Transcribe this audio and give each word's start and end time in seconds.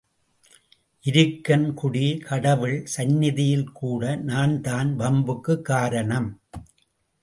இருக்கன் 1.03 1.73
குடி 1.73 2.17
கடவுள் 2.17 2.85
சந்நிதியில் 2.85 3.71
கூட 3.71 4.15
நான் 4.15 4.61
தான் 4.61 4.99
வம்புக்குக் 4.99 5.65
காரணம். 5.65 6.29